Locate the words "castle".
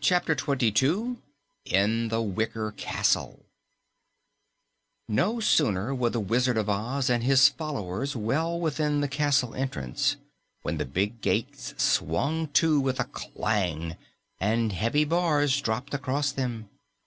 2.74-3.44, 9.08-9.54